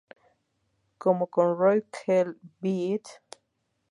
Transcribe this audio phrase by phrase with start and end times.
[0.97, 3.39] Como con Rolla Kent Beattie, St.